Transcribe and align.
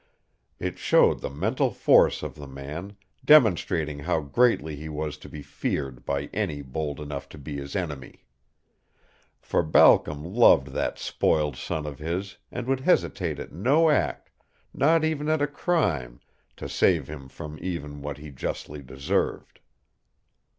It 0.57 0.79
showed 0.79 1.19
the 1.19 1.29
mental 1.29 1.69
force 1.69 2.23
of 2.23 2.33
the 2.33 2.47
man, 2.47 2.97
demonstrating 3.23 3.99
how 3.99 4.19
greatly 4.21 4.75
he 4.75 4.89
was 4.89 5.15
to 5.19 5.29
be 5.29 5.43
feared 5.43 6.05
by 6.05 6.23
any 6.33 6.63
bold 6.63 6.99
enough 6.99 7.29
to 7.29 7.37
be 7.37 7.57
his 7.57 7.75
enemy. 7.75 8.25
For 9.39 9.61
Balcom 9.61 10.23
loved 10.23 10.69
that 10.69 10.97
spoiled 10.97 11.55
son 11.55 11.85
of 11.85 11.99
his 11.99 12.37
and 12.51 12.65
would 12.65 12.79
hesitate 12.79 13.37
at 13.37 13.51
no 13.53 13.91
act, 13.91 14.31
not 14.73 15.03
even 15.05 15.29
at 15.29 15.39
a 15.39 15.45
crime, 15.45 16.19
to 16.55 16.67
save 16.67 17.07
him 17.07 17.29
from 17.29 17.59
even 17.61 18.01
what 18.01 18.17
he 18.17 18.31
justly 18.31 18.81
deserved. 18.81 19.59